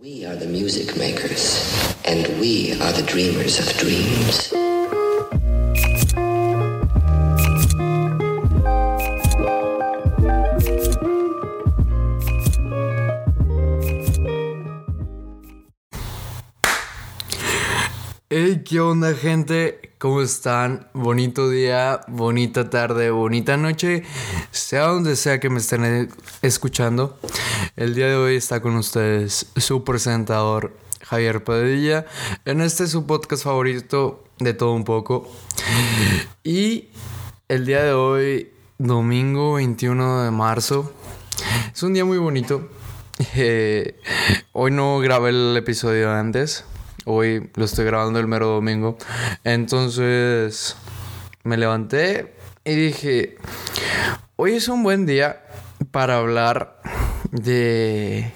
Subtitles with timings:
[0.00, 1.58] We are the music makers,
[2.04, 4.54] and we are the dreamers of dreams.
[18.30, 19.80] Hey, ¿qué onda gente?
[19.98, 20.86] ¿Cómo están?
[20.94, 24.04] Bonito día, bonita tarde, bonita noche,
[24.50, 26.08] sea donde sea que me estén e-
[26.42, 27.18] escuchando.
[27.76, 32.06] El día de hoy está con ustedes su presentador Javier Padilla
[32.44, 35.30] en este su podcast favorito de todo un poco.
[36.42, 36.88] Y
[37.48, 40.92] el día de hoy, domingo 21 de marzo,
[41.72, 42.68] es un día muy bonito.
[43.34, 43.98] Eh,
[44.52, 46.64] hoy no grabé el episodio antes.
[47.04, 48.98] Hoy lo estoy grabando el mero domingo.
[49.44, 50.76] Entonces
[51.42, 52.34] me levanté
[52.64, 53.36] y dije,
[54.40, 55.42] hoy es un buen día
[55.90, 56.80] para hablar
[57.32, 58.32] de,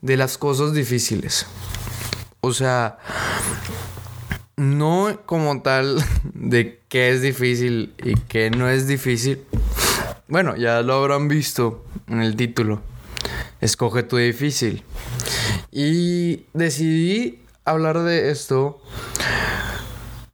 [0.00, 1.46] de las cosas difíciles.
[2.40, 2.96] O sea,
[4.56, 6.02] no como tal
[6.34, 9.44] de qué es difícil y qué no es difícil.
[10.28, 12.80] Bueno, ya lo habrán visto en el título.
[13.60, 14.82] Escoge tu difícil.
[15.70, 18.80] Y decidí hablar de esto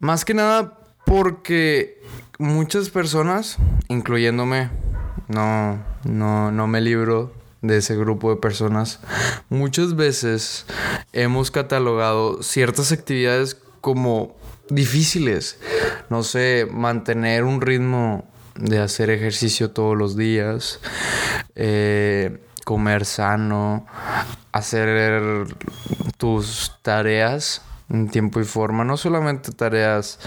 [0.00, 2.02] más que nada porque
[2.38, 3.56] muchas personas,
[3.88, 4.70] incluyéndome,
[5.28, 9.00] no, no, no me libro de ese grupo de personas,
[9.48, 10.66] muchas veces
[11.12, 14.36] hemos catalogado ciertas actividades como
[14.68, 15.58] difíciles.
[16.10, 20.80] No sé, mantener un ritmo de hacer ejercicio todos los días,
[21.54, 23.86] eh, comer sano,
[24.52, 25.46] hacer
[26.16, 30.18] tus tareas en tiempo y forma, no solamente tareas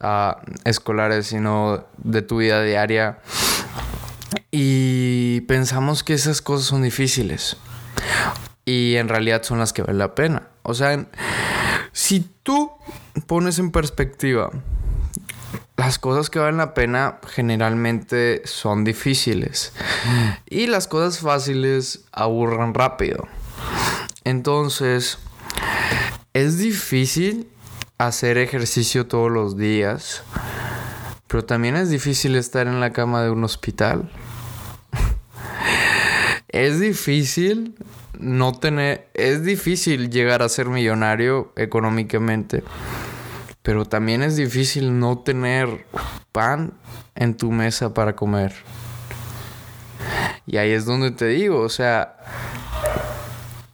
[0.00, 3.18] ah, escolares, sino de tu vida diaria.
[4.60, 7.56] Y pensamos que esas cosas son difíciles.
[8.64, 10.48] Y en realidad son las que valen la pena.
[10.64, 11.06] O sea,
[11.92, 12.72] si tú
[13.28, 14.50] pones en perspectiva
[15.76, 19.72] las cosas que valen la pena generalmente son difíciles.
[20.50, 23.28] Y las cosas fáciles aburran rápido.
[24.24, 25.18] Entonces,
[26.32, 27.48] es difícil
[27.96, 30.24] hacer ejercicio todos los días.
[31.28, 34.10] Pero también es difícil estar en la cama de un hospital.
[36.66, 37.74] Es difícil
[38.18, 39.08] no tener...
[39.14, 42.64] Es difícil llegar a ser millonario económicamente.
[43.62, 45.86] Pero también es difícil no tener
[46.32, 46.72] pan
[47.14, 48.54] en tu mesa para comer.
[50.46, 52.16] Y ahí es donde te digo, o sea,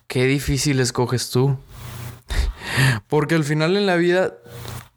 [0.09, 1.57] qué difícil escoges tú.
[3.09, 4.35] Porque al final en la vida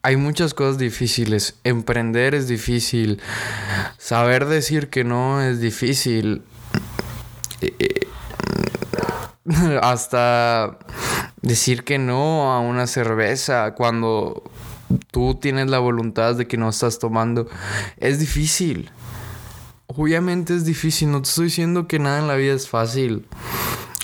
[0.02, 1.58] hay muchas cosas difíciles.
[1.64, 3.20] Emprender es difícil.
[3.98, 6.42] Saber decir que no es difícil.
[9.82, 10.78] Hasta
[11.42, 14.42] decir que no a una cerveza cuando
[15.10, 17.48] tú tienes la voluntad de que no estás tomando
[17.96, 18.90] es difícil.
[19.86, 21.10] Obviamente es difícil.
[21.10, 23.26] No te estoy diciendo que nada en la vida es fácil.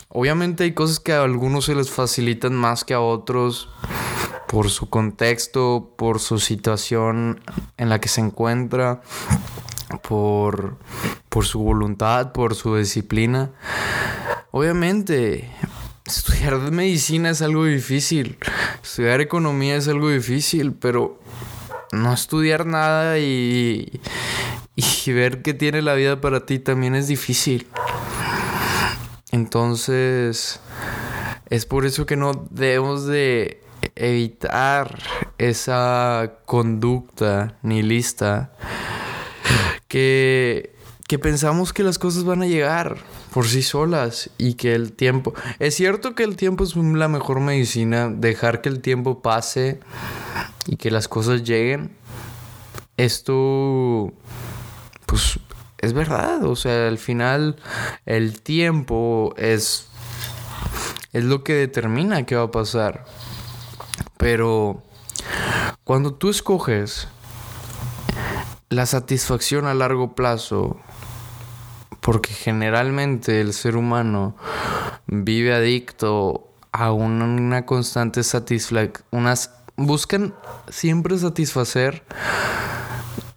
[0.09, 3.69] Obviamente hay cosas que a algunos se les facilitan más que a otros
[4.55, 7.41] por su contexto, por su situación
[7.77, 9.03] en la que se encuentra,
[10.09, 10.79] por,
[11.29, 13.51] por su voluntad, por su disciplina.
[14.53, 15.51] Obviamente,
[16.07, 18.39] estudiar medicina es algo difícil,
[18.81, 21.19] estudiar economía es algo difícil, pero
[21.91, 24.01] no estudiar nada y,
[24.77, 27.67] y ver qué tiene la vida para ti también es difícil.
[29.33, 30.61] Entonces,
[31.51, 33.65] es por eso que no debemos de
[33.97, 34.99] evitar
[35.39, 38.53] esa conducta nihilista
[39.89, 40.75] que,
[41.07, 42.99] que pensamos que las cosas van a llegar
[43.33, 45.35] por sí solas y que el tiempo...
[45.59, 49.81] Es cierto que el tiempo es la mejor medicina, dejar que el tiempo pase
[50.67, 51.97] y que las cosas lleguen.
[52.97, 54.13] Esto,
[55.07, 55.41] pues,
[55.79, 56.45] es verdad.
[56.45, 57.57] O sea, al final
[58.07, 59.89] el tiempo es,
[61.13, 63.05] es lo que determina qué va a pasar.
[64.25, 64.83] Pero
[65.85, 67.09] cuando tú escoges
[68.71, 70.81] la satisfacción a largo plazo,
[72.01, 74.35] porque generalmente el ser humano
[75.07, 79.05] vive adicto a una, constante satisfacción,
[79.77, 80.35] buscan
[80.71, 82.03] siempre satisfacer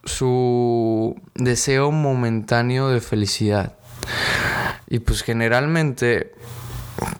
[0.05, 3.77] su deseo momentáneo de felicidad.
[4.87, 6.33] Y pues generalmente,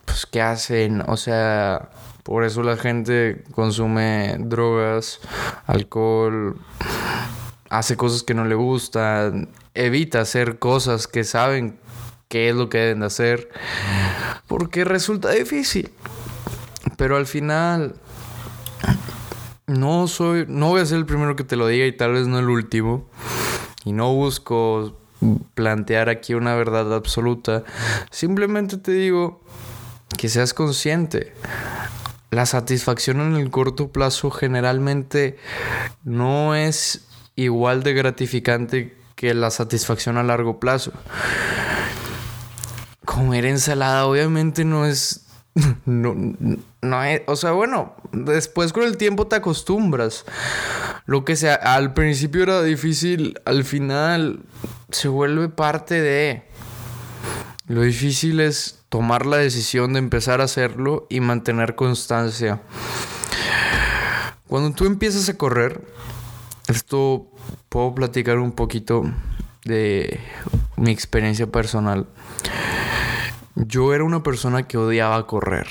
[0.06, 1.01] pues ¿qué hacen?
[1.07, 1.89] O sea,
[2.24, 5.19] por eso la gente consume drogas,
[5.65, 6.57] alcohol,
[7.69, 11.79] hace cosas que no le gustan, evita hacer cosas que saben
[12.27, 13.50] qué es lo que deben de hacer,
[14.47, 15.91] porque resulta difícil.
[16.97, 17.95] Pero al final
[19.68, 22.27] no soy, no voy a ser el primero que te lo diga y tal vez
[22.27, 23.06] no el último.
[23.85, 24.97] Y no busco
[25.53, 27.63] plantear aquí una verdad absoluta.
[28.12, 29.41] Simplemente te digo
[30.18, 31.33] que seas consciente.
[32.31, 35.38] La satisfacción en el corto plazo generalmente
[36.04, 37.06] no es
[37.36, 40.92] igual de gratificante que la satisfacción a largo plazo.
[43.06, 45.27] Comer ensalada obviamente no es
[45.86, 46.15] no,
[46.81, 50.25] no es, o sea, bueno, después con el tiempo te acostumbras.
[51.06, 54.42] Lo que sea, al principio era difícil, al final
[54.89, 56.44] se vuelve parte de...
[57.68, 62.61] Lo difícil es tomar la decisión de empezar a hacerlo y mantener constancia.
[64.47, 65.81] Cuando tú empiezas a correr,
[66.67, 67.27] esto
[67.69, 69.03] puedo platicar un poquito
[69.65, 70.19] de
[70.77, 72.07] mi experiencia personal.
[73.55, 75.67] Yo era una persona que odiaba correr.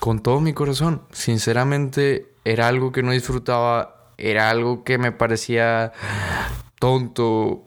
[0.00, 1.02] Con todo mi corazón.
[1.12, 4.12] Sinceramente, era algo que no disfrutaba.
[4.16, 5.92] Era algo que me parecía
[6.78, 7.64] tonto.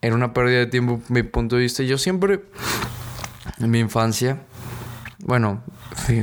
[0.00, 1.82] Era una pérdida de tiempo, mi punto de vista.
[1.82, 2.40] Yo siempre,
[3.60, 4.40] en mi infancia,
[5.18, 5.62] bueno,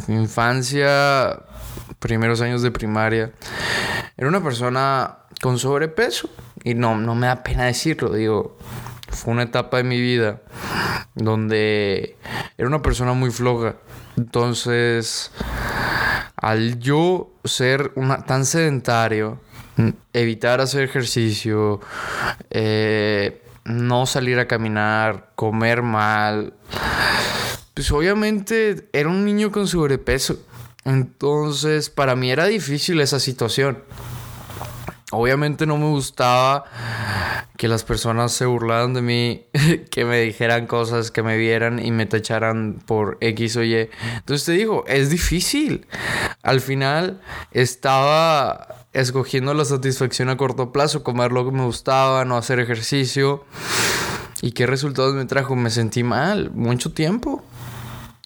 [0.07, 1.39] infancia,
[2.00, 3.31] primeros años de primaria,
[4.18, 6.30] era una persona con sobrepeso.
[6.63, 8.57] Y no, no me da pena decirlo, digo,
[9.10, 10.42] fue una etapa de mi vida
[11.16, 12.18] donde
[12.57, 13.75] era una persona muy floja.
[14.18, 15.31] Entonces,
[16.36, 19.40] al yo ser una, tan sedentario,
[20.13, 21.80] evitar hacer ejercicio,
[22.50, 26.54] eh, no salir a caminar, comer mal,
[27.77, 30.39] pues obviamente era un niño con sobrepeso.
[30.83, 33.83] Entonces, para mí era difícil esa situación.
[35.12, 36.63] Obviamente no me gustaba
[37.56, 39.45] que las personas se burlaran de mí,
[39.91, 43.89] que me dijeran cosas, que me vieran y me tacharan por X o Y.
[44.15, 45.85] Entonces te digo, es difícil.
[46.41, 47.21] Al final
[47.51, 53.45] estaba escogiendo la satisfacción a corto plazo, comer lo que me gustaba, no hacer ejercicio.
[54.41, 55.56] ¿Y qué resultados me trajo?
[55.56, 57.44] Me sentí mal mucho tiempo.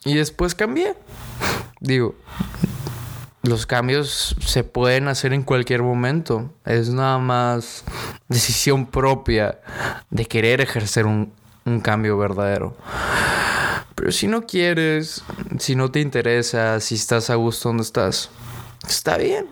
[0.06, 0.96] Y después cambié.
[1.80, 2.16] Digo,
[3.44, 6.54] los cambios se pueden hacer en cualquier momento.
[6.66, 7.84] Es nada más
[8.28, 9.60] decisión propia
[10.10, 11.34] de querer ejercer un,
[11.82, 12.76] cambio verdadero.
[13.96, 15.24] Pero si no quieres,
[15.60, 18.30] si no te interesa, si estás a gusto donde estás,
[18.88, 19.48] está bien.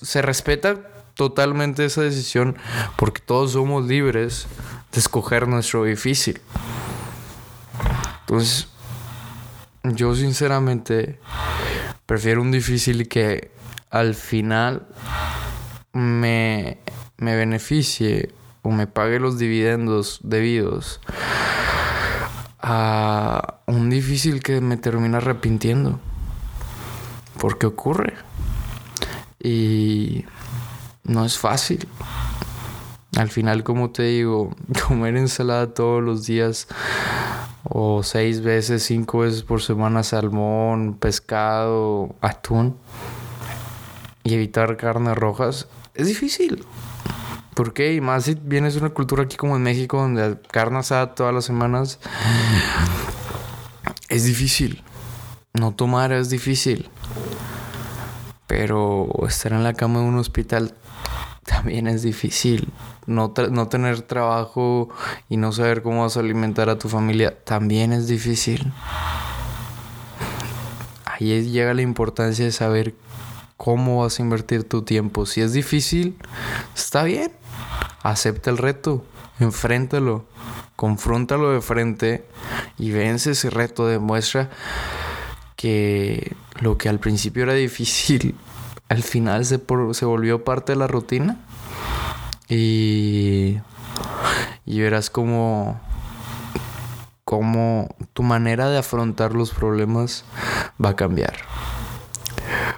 [0.00, 0.76] se respeta
[1.14, 2.56] totalmente esa decisión
[2.96, 4.46] porque todos somos libres
[4.92, 6.40] de escoger nuestro difícil.
[8.20, 8.68] Entonces,
[9.84, 11.18] yo sinceramente
[12.12, 13.50] Prefiero un difícil que
[13.88, 14.86] al final
[15.94, 16.78] me,
[17.16, 21.00] me beneficie o me pague los dividendos debidos
[22.60, 26.00] a un difícil que me termina arrepintiendo.
[27.38, 28.14] Porque ocurre.
[29.42, 30.26] Y
[31.04, 31.88] no es fácil.
[33.16, 34.54] Al final, como te digo,
[34.86, 36.68] comer ensalada todos los días
[37.64, 42.76] o seis veces, cinco veces por semana salmón, pescado, atún
[44.24, 46.64] y evitar carnes rojas es difícil.
[47.54, 47.94] ¿Por qué?
[47.94, 51.34] Y más si vienes de una cultura aquí como en México donde carne asada todas
[51.34, 51.98] las semanas
[54.08, 54.82] es difícil.
[55.52, 56.88] No tomar es difícil.
[58.46, 60.74] Pero estar en la cama de un hospital
[61.44, 62.68] también es difícil.
[63.06, 64.88] No, no, tener trabajo
[65.28, 68.72] y no saber cómo vas a alimentar a tu familia también es difícil.
[71.04, 72.94] Ahí llega la importancia de saber
[73.56, 75.26] cómo vas a invertir tu tiempo.
[75.26, 76.16] Si es difícil,
[76.74, 77.32] está bien.
[78.02, 79.04] Acepta el reto,
[79.38, 80.24] enfréntalo,
[80.76, 82.24] confróntalo de frente
[82.78, 83.86] y vence ese reto.
[83.86, 84.50] Demuestra
[85.56, 88.34] que lo que al principio era difícil
[88.92, 89.58] al final se,
[89.92, 91.38] se volvió parte de la rutina.
[92.46, 93.58] Y,
[94.66, 95.80] y verás cómo,
[97.24, 100.26] cómo tu manera de afrontar los problemas
[100.82, 101.36] va a cambiar.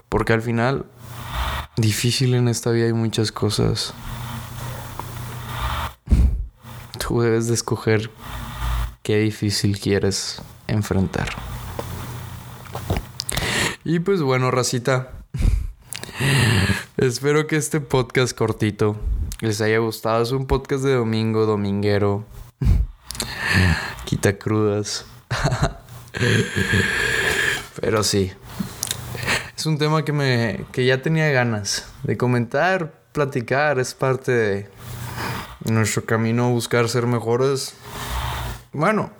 [0.08, 0.86] Porque al final,
[1.76, 3.92] difícil en esta vida hay muchas cosas.
[7.04, 8.12] Tú debes de escoger
[9.02, 11.30] qué difícil quieres enfrentar.
[13.82, 15.23] Y pues bueno, racita,
[16.96, 18.96] Espero que este podcast cortito
[19.40, 20.22] les haya gustado.
[20.22, 22.24] Es un podcast de domingo, dominguero.
[24.04, 25.06] Quita crudas.
[27.80, 28.30] Pero sí.
[29.56, 34.70] Es un tema que me que ya tenía ganas de comentar, platicar, es parte de
[35.64, 37.74] nuestro camino a buscar ser mejores.
[38.72, 39.10] Bueno,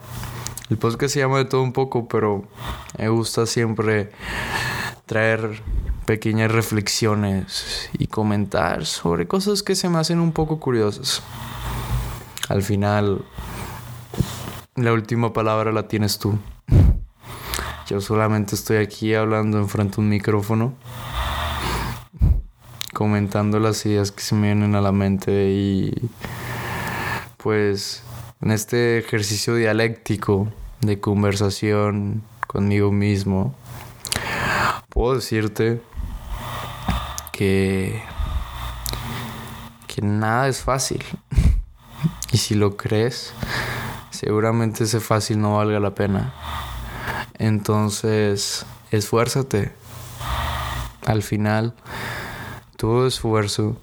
[0.70, 2.44] El podcast se llama de todo un poco, pero
[2.98, 4.10] me gusta siempre
[5.06, 5.62] traer
[6.04, 11.22] pequeñas reflexiones y comentar sobre cosas que se me hacen un poco curiosas.
[12.48, 13.24] Al final,
[14.76, 16.38] la última palabra la tienes tú.
[17.86, 20.74] Yo solamente estoy aquí hablando enfrente de un micrófono,
[22.92, 25.92] comentando las ideas que se me vienen a la mente y
[27.36, 28.02] pues
[28.40, 30.48] en este ejercicio dialéctico
[30.80, 33.54] de conversación conmigo mismo,
[34.88, 35.80] puedo decirte
[37.34, 38.00] que,
[39.88, 41.04] que nada es fácil.
[42.32, 43.32] Y si lo crees,
[44.10, 46.34] seguramente ese fácil no valga la pena.
[47.38, 49.72] Entonces, esfuérzate.
[51.06, 51.74] Al final,
[52.76, 53.76] todo esfuerzo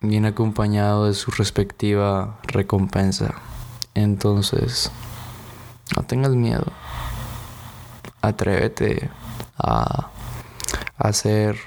[0.00, 3.34] viene acompañado de su respectiva recompensa.
[3.94, 4.92] Entonces,
[5.96, 6.66] no tengas miedo.
[8.22, 9.10] Atrévete
[9.58, 10.10] a
[10.96, 11.58] hacer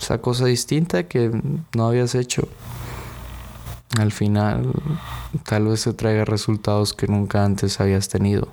[0.00, 1.30] esa cosa distinta que
[1.74, 2.48] no habías hecho.
[3.98, 4.72] Al final,
[5.44, 8.48] tal vez te traiga resultados que nunca antes habías tenido.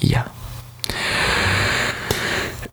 [0.00, 0.30] Y ya.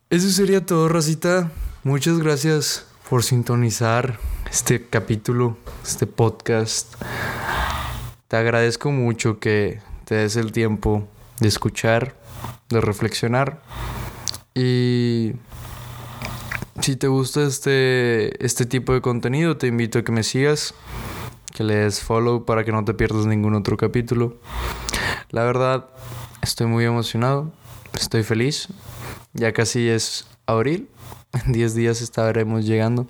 [0.10, 1.52] Eso sería todo, Racita.
[1.84, 6.96] Muchas gracias por sintonizar este capítulo, este podcast.
[8.28, 11.08] Te agradezco mucho que te des el tiempo
[11.40, 12.16] de escuchar,
[12.70, 13.62] de reflexionar.
[14.54, 15.34] Y
[16.82, 20.74] si te gusta este, este tipo de contenido, te invito a que me sigas,
[21.54, 24.40] que le des follow para que no te pierdas ningún otro capítulo.
[25.30, 25.88] La verdad,
[26.42, 27.52] estoy muy emocionado,
[27.94, 28.68] estoy feliz.
[29.34, 30.90] Ya casi es abril,
[31.46, 33.08] en 10 días estaremos llegando.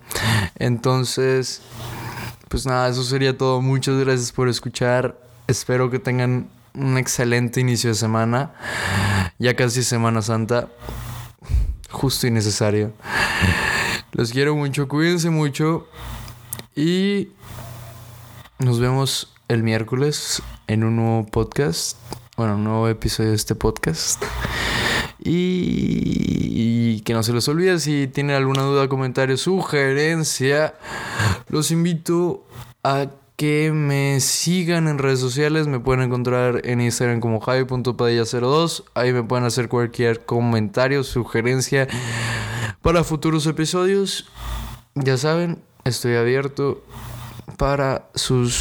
[0.56, 1.62] Entonces,
[2.50, 3.62] pues nada, eso sería todo.
[3.62, 5.18] Muchas gracias por escuchar.
[5.48, 8.54] Espero que tengan un excelente inicio de semana.
[9.40, 10.70] Ya casi Semana Santa.
[11.92, 12.94] Justo y necesario.
[14.14, 15.88] Los quiero mucho, cuídense mucho.
[16.76, 17.30] Y
[18.60, 21.98] nos vemos el miércoles en un nuevo podcast.
[22.38, 24.24] Bueno, un nuevo episodio de este podcast.
[25.24, 30.76] Y, que no se les olvide si tienen alguna duda, comentario, sugerencia,
[31.50, 32.46] los invito
[32.84, 33.08] a
[33.42, 35.66] que me sigan en redes sociales.
[35.66, 38.84] Me pueden encontrar en Instagram como javi.padilla02.
[38.94, 41.88] Ahí me pueden hacer cualquier comentario, sugerencia
[42.84, 44.30] para futuros episodios.
[44.94, 46.84] Ya saben, estoy abierto
[47.58, 48.54] para sus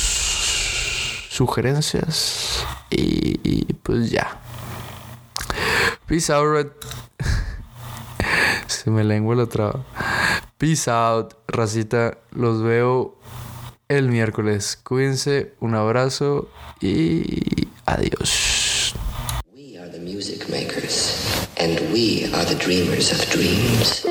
[1.29, 2.65] sugerencias.
[2.89, 4.41] Y, pues ya.
[6.07, 6.73] Peace out,
[8.67, 9.85] Se me lengua la traba.
[10.57, 12.17] Peace out, racita.
[12.31, 13.21] Los veo
[13.91, 14.79] el miércoles.
[14.83, 16.49] Cuídense, un abrazo
[16.81, 18.95] y adiós.
[19.53, 24.10] We are the music makers, and we are the dreamers of dreams.